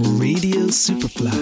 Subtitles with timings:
[0.00, 1.32] Radio Superfly.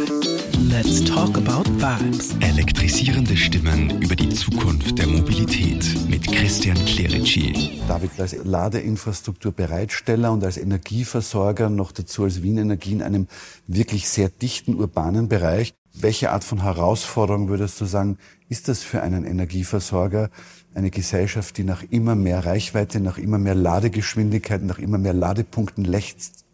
[0.71, 2.35] Let's talk about vibes.
[2.41, 7.83] Elektrisierende Stimmen über die Zukunft der Mobilität mit Christian Clerici.
[7.87, 13.29] David als Ladeinfrastrukturbereitsteller und als Energieversorger noch dazu als Wien Energie in einem
[13.67, 15.75] wirklich sehr dichten urbanen Bereich.
[15.93, 18.17] Welche Art von Herausforderung würdest du sagen,
[18.49, 20.31] ist das für einen Energieversorger,
[20.73, 25.85] eine Gesellschaft, die nach immer mehr Reichweite, nach immer mehr Ladegeschwindigkeit, nach immer mehr Ladepunkten
[25.85, 26.47] lechzt,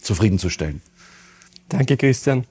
[0.00, 0.80] zufriedenzustellen?
[1.70, 2.44] Danke, Christian.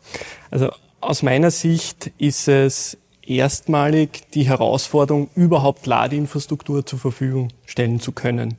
[0.49, 0.69] Also
[1.01, 8.57] aus meiner Sicht ist es erstmalig die Herausforderung, überhaupt Ladeinfrastruktur zur Verfügung stellen zu können.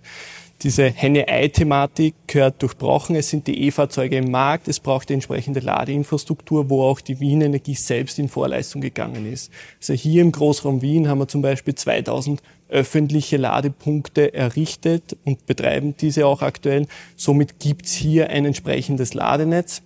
[0.62, 3.16] Diese Henne-Ei-Thematik gehört durchbrochen.
[3.16, 4.68] Es sind die E-Fahrzeuge im Markt.
[4.68, 9.50] Es braucht die entsprechende Ladeinfrastruktur, wo auch die Wien Energie selbst in Vorleistung gegangen ist.
[9.78, 15.94] Also hier im Großraum Wien haben wir zum Beispiel 2000 öffentliche Ladepunkte errichtet und betreiben
[15.98, 16.86] diese auch aktuell.
[17.16, 19.82] Somit gibt's hier ein entsprechendes Ladenetz.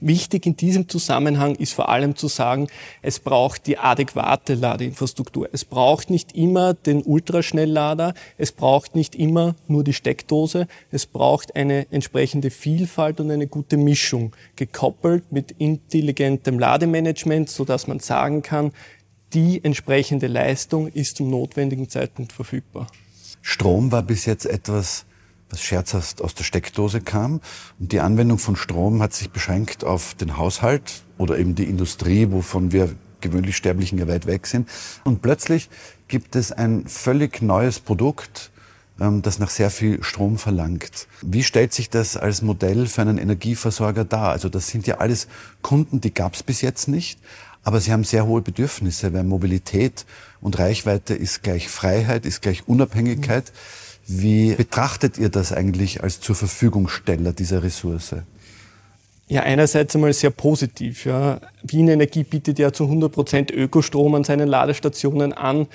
[0.00, 2.68] Wichtig in diesem Zusammenhang ist vor allem zu sagen,
[3.02, 5.48] es braucht die adäquate Ladeinfrastruktur.
[5.52, 11.56] Es braucht nicht immer den Ultraschnelllader, es braucht nicht immer nur die Steckdose, es braucht
[11.56, 18.42] eine entsprechende Vielfalt und eine gute Mischung, gekoppelt mit intelligentem Lademanagement, so dass man sagen
[18.42, 18.72] kann,
[19.32, 22.86] die entsprechende Leistung ist zum notwendigen Zeitpunkt verfügbar.
[23.42, 25.04] Strom war bis jetzt etwas
[25.50, 27.40] was scherzhaft aus der Steckdose kam.
[27.78, 32.30] Und die Anwendung von Strom hat sich beschränkt auf den Haushalt oder eben die Industrie,
[32.30, 34.68] wovon wir gewöhnlich Sterblichen ja weit weg sind.
[35.04, 35.68] Und plötzlich
[36.08, 38.50] gibt es ein völlig neues Produkt,
[39.00, 41.08] ähm, das nach sehr viel Strom verlangt.
[41.22, 44.30] Wie stellt sich das als Modell für einen Energieversorger dar?
[44.30, 45.26] Also das sind ja alles
[45.62, 47.18] Kunden, die gab es bis jetzt nicht,
[47.62, 50.04] aber sie haben sehr hohe Bedürfnisse, weil Mobilität
[50.40, 53.46] und Reichweite ist gleich Freiheit, ist gleich Unabhängigkeit.
[53.46, 53.83] Mhm.
[54.06, 58.16] Wie betrachtet ihr das eigentlich als zur Verfügungsteller dieser Ressource?
[59.26, 61.06] Ja, einerseits einmal sehr positiv.
[61.06, 61.40] Ja.
[61.62, 65.66] Wien Energie bietet ja zu 100 Prozent Ökostrom an seinen Ladestationen an,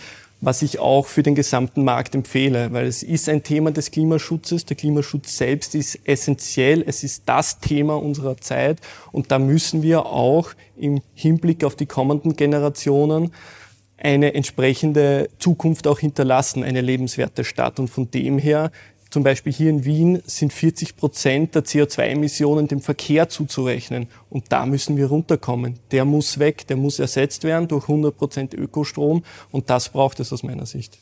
[0.41, 4.65] was ich auch für den gesamten Markt empfehle, weil es ist ein Thema des Klimaschutzes.
[4.65, 6.83] Der Klimaschutz selbst ist essentiell.
[6.85, 8.79] Es ist das Thema unserer Zeit
[9.11, 13.31] und da müssen wir auch im Hinblick auf die kommenden Generationen
[14.01, 17.79] eine entsprechende Zukunft auch hinterlassen, eine lebenswerte Stadt.
[17.79, 18.71] Und von dem her,
[19.09, 24.07] zum Beispiel hier in Wien, sind 40 Prozent der CO2-Emissionen dem Verkehr zuzurechnen.
[24.29, 25.79] Und da müssen wir runterkommen.
[25.91, 29.23] Der muss weg, der muss ersetzt werden durch 100 Prozent Ökostrom.
[29.51, 30.99] Und das braucht es aus meiner Sicht.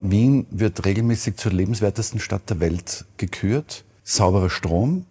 [0.00, 3.84] Wien wird regelmäßig zur lebenswertesten Stadt der Welt gekürt.
[4.02, 5.04] Sauberer Strom,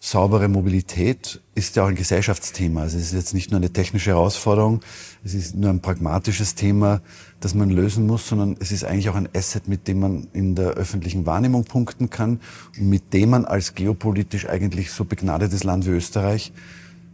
[0.00, 2.82] saubere Mobilität ist ja auch ein Gesellschaftsthema.
[2.82, 4.80] Also es ist jetzt nicht nur eine technische Herausforderung,
[5.24, 7.00] es ist nur ein pragmatisches Thema,
[7.40, 10.54] das man lösen muss, sondern es ist eigentlich auch ein Asset, mit dem man in
[10.54, 12.40] der öffentlichen Wahrnehmung punkten kann
[12.78, 16.52] und mit dem man als geopolitisch eigentlich so begnadetes Land wie Österreich,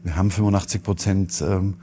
[0.03, 1.77] wir haben 85 Prozent ähm,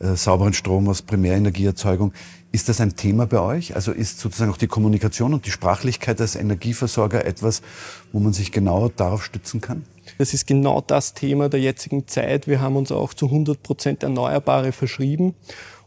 [0.00, 2.14] äh, sauberen Strom aus Primärenergieerzeugung.
[2.50, 3.76] Ist das ein Thema bei euch?
[3.76, 7.60] Also ist sozusagen auch die Kommunikation und die Sprachlichkeit als Energieversorger etwas,
[8.10, 9.84] wo man sich genau darauf stützen kann?
[10.18, 12.48] Das ist genau das Thema der jetzigen Zeit.
[12.48, 15.34] Wir haben uns auch zu 100 Prozent Erneuerbare verschrieben.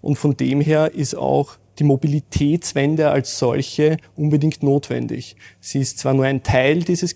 [0.02, 5.36] Und von dem her ist auch die Mobilitätswende als solche unbedingt notwendig.
[5.59, 7.16] Sie ist zwar nur ein Teil dieses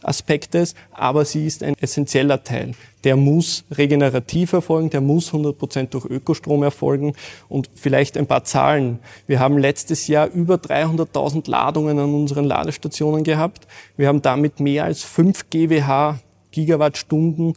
[0.00, 2.74] Klimaschutzaspektes, aber sie ist ein essentieller Teil.
[3.04, 7.14] Der muss regenerativ erfolgen, der muss 100 Prozent durch Ökostrom erfolgen.
[7.48, 8.98] Und vielleicht ein paar Zahlen.
[9.26, 13.66] Wir haben letztes Jahr über 300.000 Ladungen an unseren Ladestationen gehabt.
[13.96, 16.18] Wir haben damit mehr als 5 GWH
[16.50, 17.54] Gigawattstunden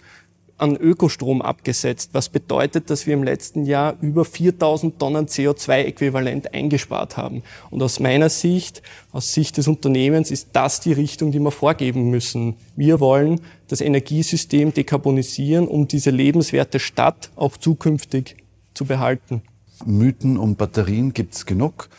[0.57, 7.17] an Ökostrom abgesetzt, was bedeutet, dass wir im letzten Jahr über 4000 Tonnen CO2-Äquivalent eingespart
[7.17, 7.43] haben.
[7.69, 8.81] Und aus meiner Sicht,
[9.11, 12.55] aus Sicht des Unternehmens, ist das die Richtung, die wir vorgeben müssen.
[12.75, 18.37] Wir wollen das Energiesystem dekarbonisieren, um diese lebenswerte Stadt auch zukünftig
[18.73, 19.41] zu behalten.
[19.85, 21.89] Mythen um Batterien gibt's genug.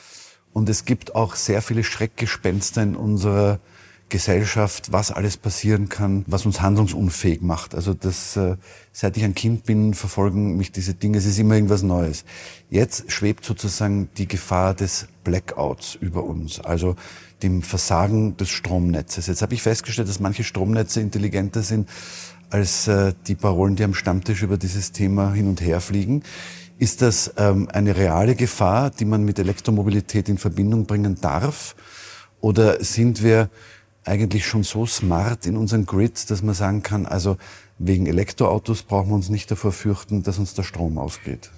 [0.52, 3.58] Und es gibt auch sehr viele Schreckgespenster in unserer
[4.08, 7.74] Gesellschaft, was alles passieren kann, was uns handlungsunfähig macht.
[7.74, 8.56] Also das, äh,
[8.92, 11.18] seit ich ein Kind bin, verfolgen mich diese Dinge.
[11.18, 12.24] Es ist immer irgendwas Neues.
[12.70, 16.96] Jetzt schwebt sozusagen die Gefahr des Blackouts über uns, also
[17.42, 19.26] dem Versagen des Stromnetzes.
[19.26, 21.88] Jetzt habe ich festgestellt, dass manche Stromnetze intelligenter sind
[22.50, 26.22] als äh, die Parolen, die am Stammtisch über dieses Thema hin und her fliegen.
[26.78, 31.74] Ist das ähm, eine reale Gefahr, die man mit Elektromobilität in Verbindung bringen darf?
[32.40, 33.48] Oder sind wir
[34.04, 37.36] eigentlich schon so smart in unseren Grids, dass man sagen kann, also
[37.78, 41.50] wegen Elektroautos brauchen wir uns nicht davor fürchten, dass uns der Strom ausgeht.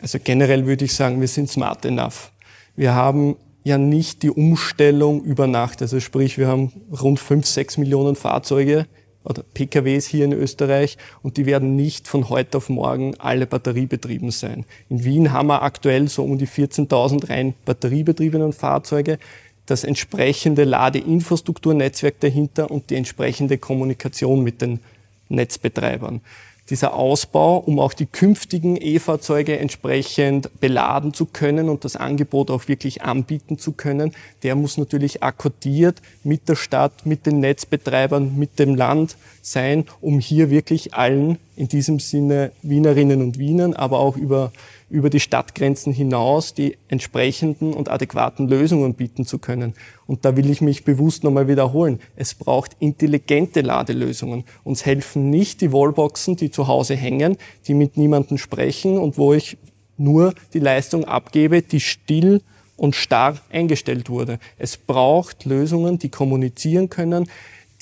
[0.00, 2.32] Also generell würde ich sagen, wir sind smart enough.
[2.74, 5.82] Wir haben ja nicht die Umstellung über Nacht.
[5.82, 8.86] Also sprich, wir haben rund fünf, sechs Millionen Fahrzeuge
[9.24, 14.30] oder PKWs hier in Österreich und die werden nicht von heute auf morgen alle batteriebetrieben
[14.30, 14.64] sein.
[14.88, 19.18] In Wien haben wir aktuell so um die 14.000 rein batteriebetriebenen Fahrzeuge,
[19.66, 24.80] das entsprechende Ladeinfrastrukturnetzwerk dahinter und die entsprechende Kommunikation mit den
[25.28, 26.20] Netzbetreibern.
[26.68, 32.66] Dieser Ausbau, um auch die künftigen E-Fahrzeuge entsprechend beladen zu können und das Angebot auch
[32.66, 38.58] wirklich anbieten zu können, der muss natürlich akkordiert mit der Stadt, mit den Netzbetreibern, mit
[38.58, 44.16] dem Land sein, um hier wirklich allen, in diesem Sinne Wienerinnen und Wienern, aber auch
[44.16, 44.50] über
[44.88, 49.74] über die Stadtgrenzen hinaus die entsprechenden und adäquaten Lösungen bieten zu können.
[50.06, 51.98] Und da will ich mich bewusst nochmal wiederholen.
[52.14, 54.44] Es braucht intelligente Ladelösungen.
[54.62, 57.36] Uns helfen nicht die Wallboxen, die zu Hause hängen,
[57.66, 59.58] die mit niemandem sprechen und wo ich
[59.96, 62.42] nur die Leistung abgebe, die still
[62.76, 64.38] und starr eingestellt wurde.
[64.58, 67.28] Es braucht Lösungen, die kommunizieren können,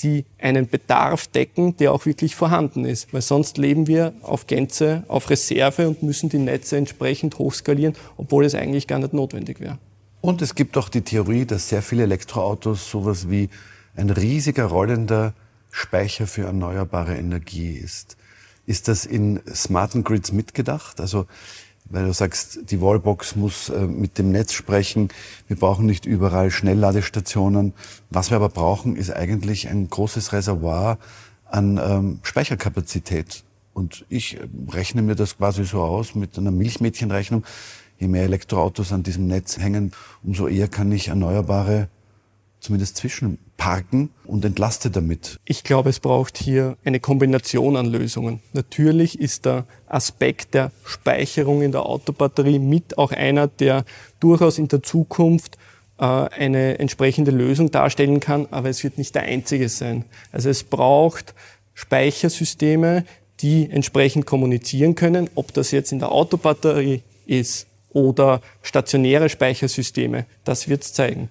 [0.03, 3.13] die einen Bedarf decken, der auch wirklich vorhanden ist.
[3.13, 8.45] Weil sonst leben wir auf Gänze, auf Reserve und müssen die Netze entsprechend hochskalieren, obwohl
[8.45, 9.77] es eigentlich gar nicht notwendig wäre.
[10.21, 13.49] Und es gibt auch die Theorie, dass sehr viele Elektroautos sowas wie
[13.95, 15.33] ein riesiger rollender
[15.71, 18.17] Speicher für erneuerbare Energie ist.
[18.65, 20.99] Ist das in smarten Grids mitgedacht?
[20.99, 21.27] Also
[21.85, 25.09] weil du sagst, die Wallbox muss äh, mit dem Netz sprechen.
[25.47, 27.73] Wir brauchen nicht überall Schnellladestationen.
[28.09, 30.97] Was wir aber brauchen, ist eigentlich ein großes Reservoir
[31.45, 33.43] an ähm, Speicherkapazität.
[33.73, 37.45] Und ich äh, rechne mir das quasi so aus mit einer Milchmädchenrechnung.
[37.97, 39.91] Je mehr Elektroautos an diesem Netz hängen,
[40.23, 41.87] umso eher kann ich erneuerbare
[42.65, 45.39] zumindest zwischenparken und entlaste damit.
[45.45, 48.41] Ich glaube, es braucht hier eine Kombination an Lösungen.
[48.53, 53.85] Natürlich ist der Aspekt der Speicherung in der Autobatterie mit auch einer, der
[54.19, 55.57] durchaus in der Zukunft
[55.99, 60.05] äh, eine entsprechende Lösung darstellen kann, aber es wird nicht der einzige sein.
[60.31, 61.35] Also es braucht
[61.75, 63.05] Speichersysteme,
[63.41, 70.25] die entsprechend kommunizieren können, ob das jetzt in der Autobatterie ist oder stationäre Speichersysteme.
[70.43, 71.29] Das wird es zeigen.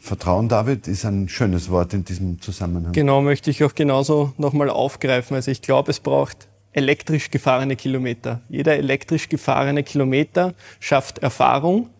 [0.00, 2.92] Vertrauen, David, ist ein schönes Wort in diesem Zusammenhang.
[2.92, 5.36] Genau, möchte ich auch genauso nochmal aufgreifen.
[5.36, 8.40] Also ich glaube, es braucht elektrisch gefahrene Kilometer.
[8.48, 11.90] Jeder elektrisch gefahrene Kilometer schafft Erfahrung.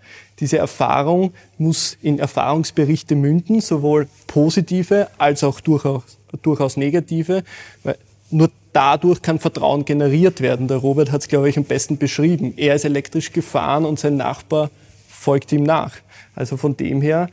[0.40, 7.44] Diese Erfahrung muss in Erfahrungsberichte münden, sowohl positive als auch durchaus, durchaus negative.
[7.82, 7.98] Weil
[8.30, 10.68] nur dadurch kann Vertrauen generiert werden.
[10.68, 12.54] Der Robert hat es, glaube ich, am besten beschrieben.
[12.56, 14.70] Er ist elektrisch gefahren und sein Nachbar
[15.08, 15.96] folgt ihm nach.
[16.34, 17.28] Also von dem her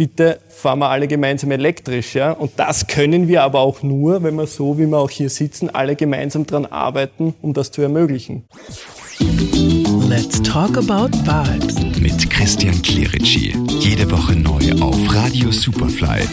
[0.00, 2.14] bitte fahren wir alle gemeinsam elektrisch.
[2.14, 2.32] Ja?
[2.32, 5.68] Und das können wir aber auch nur, wenn wir so, wie wir auch hier sitzen,
[5.68, 8.44] alle gemeinsam daran arbeiten, um das zu ermöglichen.
[10.08, 12.00] Let's talk about vibes.
[12.00, 13.54] Mit Christian Clerici.
[13.80, 16.26] Jede Woche neu auf Radio Superfly.